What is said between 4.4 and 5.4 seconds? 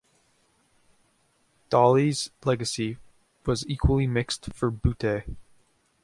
for Butte.